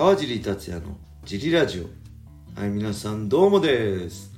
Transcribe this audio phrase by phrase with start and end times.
[0.00, 0.96] 川尻達也の
[1.26, 2.58] ジリラジオ。
[2.58, 4.32] はい皆さんどうもです。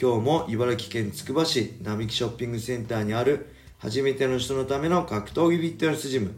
[0.00, 6.32] 今日も茨城県つくば市並木ショッピングセンターにある初めての人のための格闘技フィットネスジム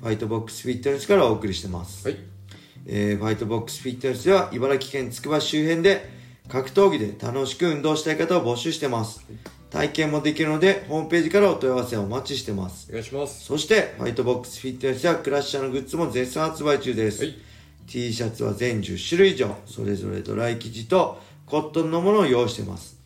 [0.00, 2.16] ファイトボックスフィットネスからお送りしてます、はい。
[2.86, 6.08] えーファイトボックスフィットネスでは茨城県つくば市周辺で
[6.48, 9.26] 格闘技で楽しく運動したい方を募集してます。
[9.68, 12.86] 体験もできるのでホームページからお問い合わせをお待ちしてます。
[12.88, 13.44] お願いします。
[13.44, 17.45] そしてファイトボックスフィットネスやクラッシャーのグッズも絶賛発売中です、はい
[17.86, 22.98] T シャツは全10種類以上それぞれドライ生地とコットンのものを用意してます。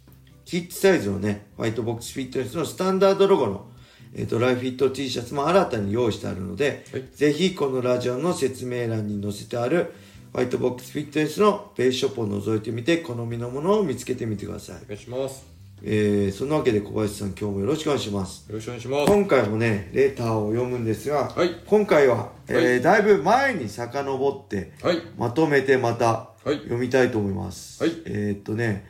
[0.44, 3.66] キッズサイズのねファイトボックスフィットネスのスタンダードロゴの
[4.14, 7.04] えードライフィット T シャツも新たに用意してあるので、はい。
[7.14, 9.92] ぜひこのラジオの説明欄に載せてある
[10.32, 15.59] ファイトボックスフィットネスのベースショップを覗いてみて好みのものを見つけてみてください、お願いします。
[15.82, 18.46] えー、そんなわけで小林さん今日もよろしくお願いします。
[18.48, 19.12] よろしくお願いします。
[19.12, 21.56] 今回もねレターを読むんですが、はい。
[21.66, 22.82] 今回は、えーはい。
[22.82, 25.02] だいぶ前に遡ってはい。
[25.16, 26.56] まとめてまたはい。
[26.58, 27.92] 読みたいと思います、はい。
[28.06, 28.88] えーっとね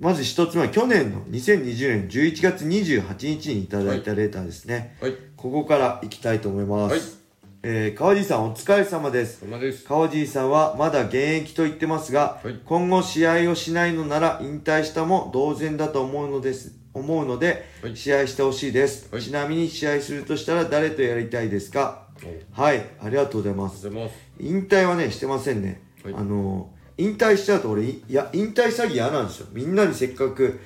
[0.00, 5.14] まず一つ目は去年の2020年11月28日にいただいたレターですね、はい。
[5.36, 7.17] ここからいきたいと思います、はい
[7.62, 9.40] えー川地さんお疲れ様です。
[9.44, 9.84] です。
[9.84, 12.60] 川地さんはまだ現役と言ってますが、はい。
[12.64, 17.96] 今後試合をしないのなら引退したも同然だと思うのです思うので、はい。
[17.96, 19.22] 試合してほしいです、はい。
[19.22, 22.06] ちなみに試合するとしたら誰とやりたいですか？
[22.52, 23.90] はいありがとうございます。
[23.90, 24.14] ます。
[24.38, 26.14] 引退はねしてませんね、はい。
[26.14, 29.48] あの引退しちゃうと俺いいや引退詐欺嫌なんですよ。
[29.52, 30.60] みんなにせっかく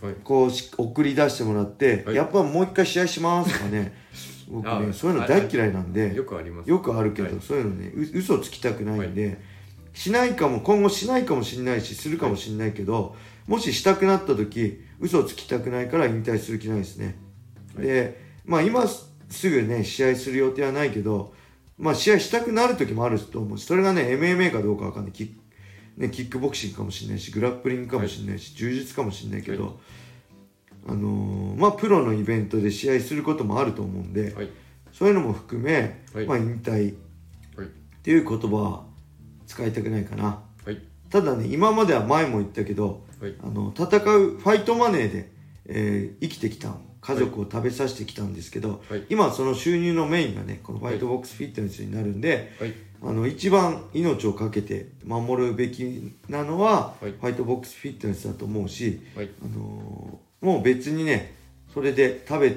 [0.00, 0.14] はい。
[0.24, 2.14] こうし送り出してもらって、はい。
[2.16, 3.92] やっぱもう一回試合しますとかね
[4.50, 6.70] 僕ねあそういうの大嫌いなんでよくあります。
[6.70, 7.40] よくあるけど、はい。
[7.40, 9.40] そういうのねう嘘つきたくないんで、
[9.92, 13.14] しないかも今後しないかもしれないしするかもしれないけど、
[13.46, 17.16] もししたくなった時嘘つきたくないから引退する気ないですね、
[17.76, 17.86] はい。
[17.86, 21.34] でまあ今すぐね試合する予定はないけど
[21.76, 25.12] まあ試合したくなる時もあると思うしそれがね MMA かどうかわかんない。
[25.12, 25.30] キッ,、
[26.00, 29.72] ね、キックボクシングかもしれないしグラップリングかもしれないし、柔術かもしれないけど、はい
[30.86, 34.48] あのーまあプロのイベントで試合することもあると思うんで、はい。
[34.92, 36.94] そういうのも含め、はいまあ引退
[37.56, 37.66] はい。
[37.66, 37.70] っ
[38.02, 38.84] ていう言葉は
[39.46, 40.80] 使いたくないかなはい。
[41.10, 43.34] ただね今までは前も言ったけどはい。
[43.42, 45.32] あの戦うファイトマネーで、
[45.66, 52.72] えー生きてきた家族を食べさせてきたんですけど、はい今はその収入のメインがねこのファイトボックスフィットネスになるんで、はい。
[53.00, 59.30] あの一番命を懸けて守るべきなのは、はいファイトボックスフィットネスだと思うし、はい。
[59.42, 61.34] あのーもう別にね
[61.72, 62.56] それで食べ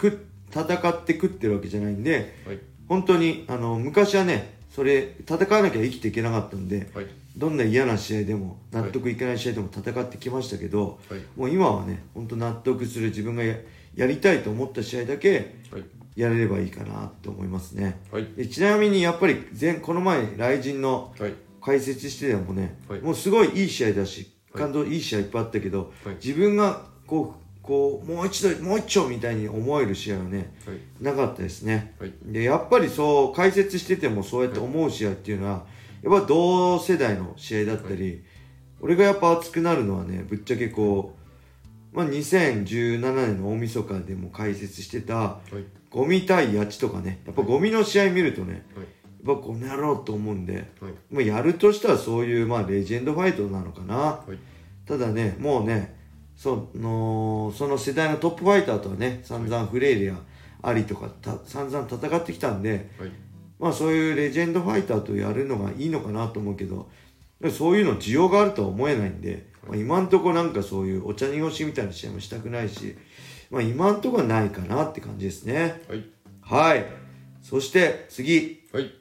[0.00, 2.58] 食戦って食ってるわけじゃないんではい。
[2.88, 7.06] 本当にあの昔はねそれ戦わなきゃ生きていけなかったんではい。
[7.36, 11.20] どんな嫌な試合でも納得いかない試合でも戦ってきましたけど、はい。
[11.36, 13.56] もう今はね本当納得する自分がや
[13.94, 15.84] やりたいと思った試合だけはい。
[16.14, 18.26] やれればいいかなって思いますねはい。
[18.36, 21.34] でちなみにやっぱり前この前雷神のはい。
[21.60, 30.78] 解説しててもね、はいもうすごいいい試合だしはい感動いい試合いっぱいあったけど、はい自分がこうこうもう一度もう一丁みたいに思える試合はねはい。
[31.00, 32.12] なかったですねはい。
[32.24, 35.64] でやっぱりそう解説しててもそうやって思う試合っていうのは、
[36.02, 38.22] やっぱ同世代の試合だったり、
[38.80, 41.16] 俺がやっぱ熱くなるのはねぶっちゃけこ
[41.92, 45.64] う、まあ、2017年の大晦日でも解説してたはい。
[45.90, 48.84] ゴミ対ヤチとかねやっぱゴミの試合見るとねはい。
[49.26, 50.92] やっぱこの野郎と思うんで、はい。
[51.10, 54.38] まあ、やるとしたらそういうまあレジェンドファイトなのかなはい。
[54.86, 55.96] ただねもうね
[56.36, 60.16] そのその世代のトップファイターとはね散々フレイレや
[60.62, 63.10] アリとかた散々戦ってきたんではい。
[63.58, 66.90] まあそういうレジェンドファイターとやるのがいいのかなと思うけど
[67.50, 72.96] そういうの需要があるとは思えないんで、まあ、今んとこなんかそういうお茶濁しみたいな試合もしたくないし、
[73.50, 76.04] まあ、今んとこはないかなって感じですねはい。
[76.42, 76.86] はい
[77.42, 78.92] そして次、はい。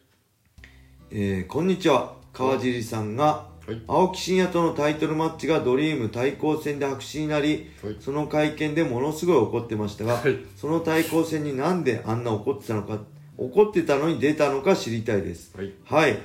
[1.12, 3.82] えーこんにちは川尻さんがはい。
[3.88, 7.96] 青木真也とのタイトルマッチがドリーム対抗戦で白紙になりはい。
[8.00, 13.00] その会見でものすごい怒ってましたが、はいその対抗戦になんであんな怒ってたのか
[13.38, 15.74] 怒ってたのに出たのか知りたいですはい。
[15.84, 16.18] はい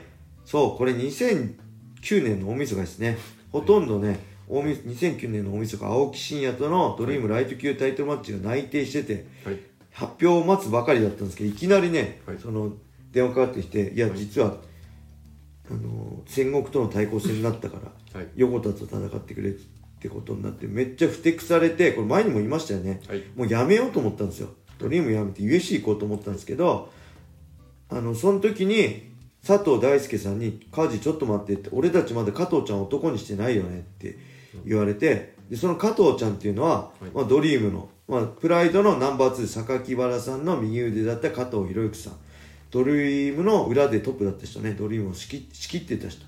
[0.45, 3.19] そうこれ2009年の大晦日ですね
[3.53, 9.59] ほとんどね大み2009年の大晦日青木真也とのドリームライト級タイトルマッチが内定しててはい。
[9.93, 12.73] 発表を待つばかりだったんですけどいきなりね、はいその
[13.13, 14.55] 電話かかってきていやはい実は、
[15.71, 17.77] あの戦国との対抗戦になったか
[18.15, 18.29] らはい。
[18.37, 19.53] 横田と戦ってくれっ
[20.01, 23.23] てことになってめっちゃふてくされてこれ前にも言いましたよねはい。
[23.37, 26.91] もうやめようと思ったんですよドリームやめて USC 行こうと思ったんですけど
[27.89, 29.11] あのその時に
[29.47, 34.19] 佐藤大輔さんに「カジちょっと待って」って「俺たちまだ加藤ちゃん男にしてないよね」って
[34.65, 42.13] 言われてでその加藤ちゃんっていうのは、はいまあ、ドリームの、まあ、プライドのナンバー2榊原さんの右腕だった加藤博之さん
[42.71, 44.73] ドリームの裏でトップだった人ね。
[44.73, 46.25] ドリームを仕切仕切ってた人。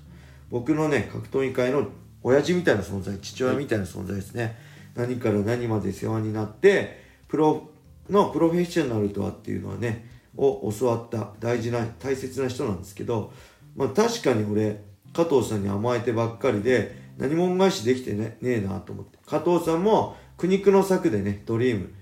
[0.49, 1.87] 僕のね格闘技界の
[2.21, 4.57] 親父みたいな存在父親みたいな存在ですね、
[4.95, 7.69] 何から何まで世話になってプロ
[8.09, 13.33] のプロフェッショナルとはっていうのはねを教わった大事な大切な人なんですけど、
[13.75, 19.19] まあ、確かに俺加藤さんに甘えてばっかりで何も恩返しできてねねえなと思って。
[19.25, 21.93] 加藤さんも苦肉の策でねドリーム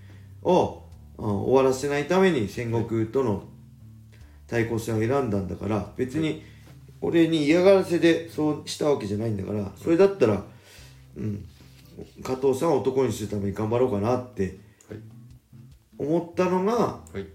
[0.43, 0.91] を、うん
[1.23, 3.43] 終わらせないために戦国との
[4.51, 6.43] 対抗戦を選んだんだから別に
[6.99, 10.43] 俺に嫌がらせでそうしたわけじゃないんだからそれだったら、
[11.15, 11.45] うん、
[12.21, 14.57] 加藤さんを男にするために頑張ろうかなって
[14.89, 14.99] はい。
[15.97, 17.25] 思ったのがはい。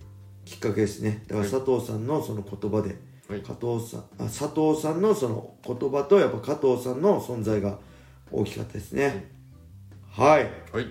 [0.44, 1.24] きっかけですね。
[1.26, 2.96] だから佐藤さんのその言葉で、
[3.28, 3.40] はい。
[3.40, 7.78] 加藤さんあ佐藤さんのその言葉とやっぱ加藤さんの存在が
[8.30, 9.32] 大きかったですね。
[10.12, 10.50] はい。
[10.70, 10.86] はい。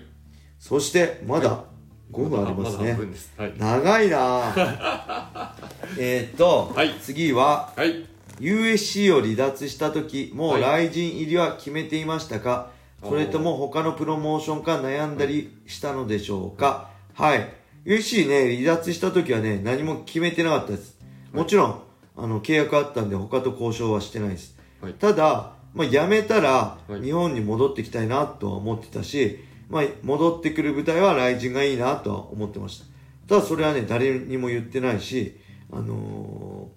[0.58, 1.64] そしてまだ
[2.12, 3.32] 5分ありますね、まだ半分です。
[3.36, 3.52] はい。
[3.58, 4.18] 長いな。
[4.20, 5.54] あ
[5.98, 6.94] えーっと、はい。
[7.00, 8.06] 次ははい。
[8.40, 10.88] USC を離脱した時もうはい。
[10.88, 12.70] 来陣入りは決めていましたか、
[13.02, 16.90] それとも他のプロモーションか悩んだりしたのでしょうか？
[17.14, 17.52] はい。
[17.84, 20.96] USC ね離脱した時はね何も決めてなかったです。
[21.32, 21.80] もちろん
[22.16, 24.94] あの契約あったんで他と交渉はしてないです、はい。
[24.94, 27.00] ただ、まあ、辞めたらはい。
[27.00, 29.38] 日本に戻ってきたいなとは思ってたし、
[29.68, 32.86] まあ、戻ってくる舞台は来陣がいいなとは思ってました。
[33.28, 35.36] ただそれはね誰にも言ってないし
[35.72, 36.76] あのー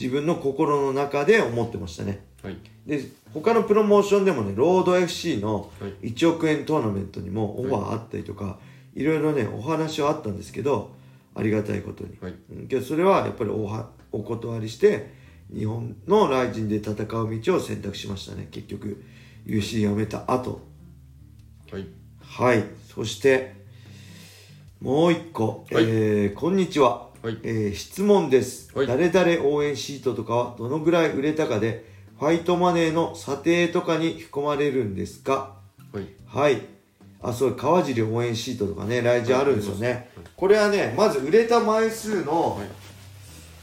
[0.00, 2.24] 自分の心の中で思ってましたね。
[2.42, 2.56] はい。
[2.86, 3.04] で
[3.34, 6.12] 他のプロモーションでもねロード FC のはい。
[6.12, 8.58] 1億円トーナメントにもオファーあったりとか、
[8.94, 10.92] い、ろいろねお話はあったんですけど
[11.34, 12.34] ありがたいことに、はい。
[12.50, 15.12] うんけどそれはやっぱりおはお断りして
[15.54, 18.48] 日本のライジンで戦う道を選択しましたね。
[18.50, 19.04] 結局
[19.44, 20.62] UC 辞めた後
[21.72, 21.86] はい。
[22.20, 22.64] はい。
[22.92, 23.54] そして
[24.80, 25.84] もう一個、はい。
[25.84, 27.38] えーこんにちは、はい。
[27.44, 28.86] えー質問です、はい。
[28.88, 31.88] 誰々応援シートとかはどのぐらい売れたかで
[32.18, 35.58] ファイトマネーの査定とかに含まれるんですか？
[35.92, 36.06] はい。
[36.26, 36.60] はい。
[37.22, 40.26] あそう川尻応援シートとかね来時あるんですよね、はい。
[40.34, 42.68] これはねまず売れた枚数の、はい。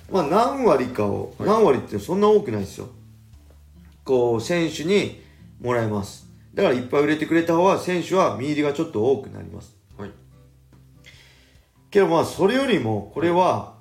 [0.09, 1.49] まあ何割かを、はい。
[1.49, 2.87] 何割ってそんな多くないですよ。
[4.05, 5.21] こう選手に
[5.59, 6.26] もらえます
[6.57, 9.75] だからいっぱい売れてくれた方は選手は見入りがちょっと多くなります。
[9.95, 10.11] はい。
[11.91, 13.75] けどまあそれよりもこれは、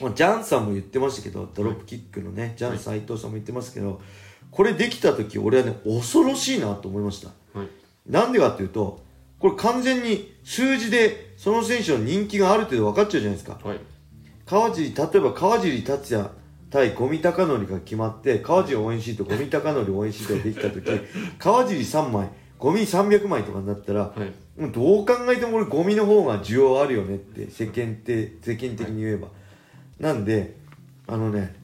[0.00, 4.00] まあ、ジャンさんも言ってましたけどドロップキックのね、ジャン斎藤さんも言ってますけど
[4.50, 7.28] これできた時俺はね恐ろしいなと思いました。
[7.56, 7.68] はい。
[8.08, 9.00] なんでかっていうと
[9.38, 13.60] これ完全に数字でその選手の人気がある程度分かっちゃうじゃないですか。
[13.62, 13.78] はい。
[14.46, 16.28] 川尻例えば川尻達也
[16.72, 21.00] 対五味隆則が決まって川尻応援シート五味隆則応援シートができた時
[21.38, 24.60] 川尻3枚五味300枚とかになったらはい。
[24.60, 29.28] もうどう考えても俺ゴミの方が需要あるよねって世間って世間的に言えば、
[29.98, 30.56] なんで
[31.06, 31.54] あのね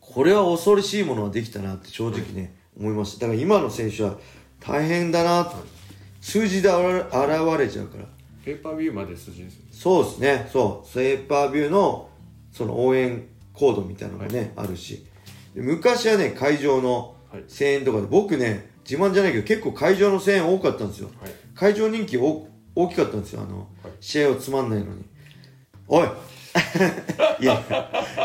[0.00, 3.26] これは恐ろしいものができたなって正直ね、思いました。
[3.26, 4.18] だから今の選手は
[4.60, 5.56] 大変だなと、
[6.20, 6.78] 数字で現
[7.58, 8.04] れちゃうから。
[8.44, 9.68] ペーパービューまで数字ですよね。
[9.70, 10.48] そうですね。
[10.52, 10.88] そう。
[10.88, 12.08] セーパービューの
[12.50, 13.26] その応援
[13.58, 15.04] コードみたいなのがね、あるし。
[15.54, 17.44] で昔はね会場のはい。
[17.46, 21.10] 声援とかで僕ね自慢じゃないけど結構会場の声援多かったんですよ。
[21.20, 21.32] はい。
[21.54, 23.42] 会場人気お大きかったんですよ。
[23.42, 23.92] あの、はい。
[24.00, 25.04] 試合をつまんないのに。
[25.88, 26.08] おい！
[27.40, 27.62] いや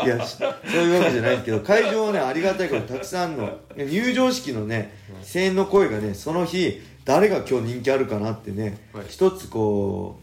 [0.04, 9.04] いやしそういうわけじゃないけど会場はねありがたいことたくさんの入場式のね声援の声がねその日誰が今日人気あるかなってね、はい。
[9.08, 10.18] 一つこ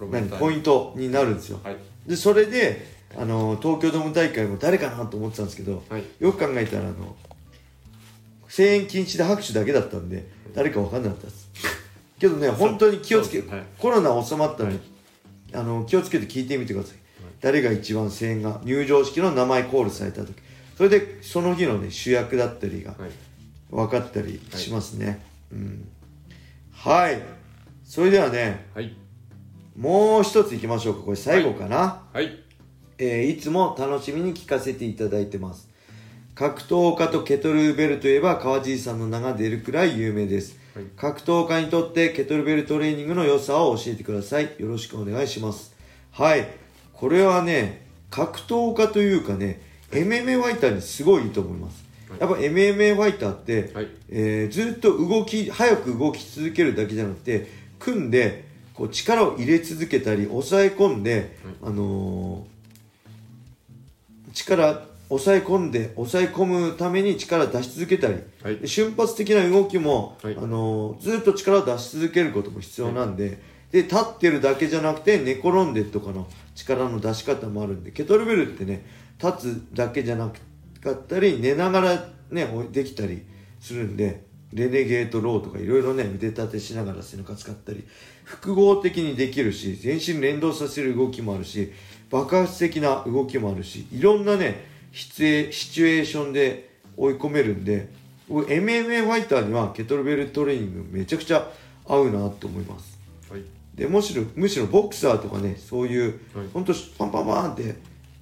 [0.00, 1.58] う何ポインントになるんですよ。
[1.64, 1.76] はい。
[2.06, 6.04] でそれであの東京ドーム大会も誰かなと思ってたんですけど、はい。
[6.20, 7.16] よく考えたらあの
[8.48, 11.50] 声援禁止で拍手だけだったんで誰か分かんなかったです。
[12.18, 13.64] けどね本当に気をつけ、はい。
[13.78, 14.72] コロナ収まったら、
[15.54, 16.96] あの気をつけて聞いてみてください、
[17.40, 20.34] 誰が一番声援が入場式の名前コールされた時。
[20.76, 23.10] それでその日のね主役だったりがはい。
[23.70, 25.88] 分かったりしますね、うん。
[26.72, 27.20] はい。
[27.84, 28.96] それではねはい。
[29.76, 31.02] もう一ついきましょうか。
[31.02, 32.47] これ最後かな、はい
[32.98, 35.68] えーいつも楽しみに聞かせていただいてます。
[36.34, 40.84] 格闘家とケトルベルといえば川尻さんの名が出るくらい有名です、はい。
[40.96, 44.54] 格闘家にとってケトルベルトレーニングの良さを教えてください。
[44.58, 45.74] よろしくお願いします。
[46.12, 46.48] はい。
[46.92, 51.84] これはね格闘家というかね MMA ファイターにすごいいいと思います。
[52.08, 52.20] はい。
[52.20, 53.88] やっぱ MMA ファイターって、はい。
[54.08, 62.57] えーずっと動き早く動き続けるだけじゃなくて組んでこう力を入れ続けたり抑え込んで、あのー
[64.32, 68.56] 力抑え込んで抑え込むために力を出し続けたり、はい。
[68.56, 70.36] で瞬発的な動きも、はい。
[70.36, 78.84] あのーずっと力を出し続けることも必要なんで、で立ってるだけじゃなくて寝転んでとかの力の出し方もあるんでケトルベルってね
[79.22, 80.30] 立つだけじゃな
[80.80, 83.22] かったり寝ながらねできたり
[83.60, 87.86] するんでレネゲートローとかいろいろね腕立てしながら背中使ったり
[88.24, 91.72] 複合的にできるし全身連動させる動きもあるし
[92.10, 97.88] 爆発的な動きもあるしいろんなねシチュエーションで追い込めるんで
[98.28, 101.50] 僕 MMA ファイターにはケトルベルトレーニングめちゃくちゃ
[101.86, 102.98] 合うなと思います。
[103.30, 103.42] はい。
[103.74, 106.48] でむしろむしろボクサーとかねそういう、はい。
[106.52, 107.76] ほんとパンパンパンって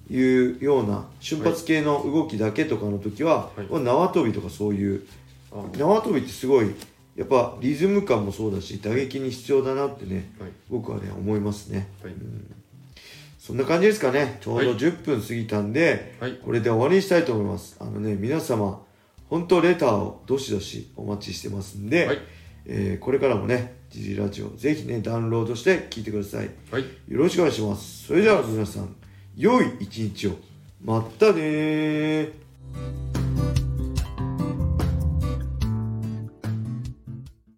[0.09, 3.83] いうような瞬発系の動きだけとかの時は、はい。
[3.83, 5.05] 縄跳びとかそういう
[5.51, 6.73] あ縄跳びってすごい
[7.17, 10.51] やっぱリズム感もそうだし打撃に必要だなってねはい。
[10.69, 11.89] 僕はね思いますね。
[12.01, 12.13] はい
[13.47, 14.39] そんな感じですかね。
[14.41, 14.77] ちょうどはい。
[14.77, 16.33] 10分過ぎたんで、はい。
[16.33, 17.77] これで終わりにしたいと思います。
[17.79, 18.83] あのね皆様
[19.29, 22.19] 本当レターをどしどしお待ちしてますんで、はい。
[22.65, 26.49] えーこれからもねジジラジオぜひねダウンロードして聞いてください。
[26.69, 26.83] はい。
[27.07, 28.07] よろしくお願いします。
[28.07, 28.93] それでは皆さん
[29.37, 30.31] 良い一日を。
[30.83, 32.31] まったねー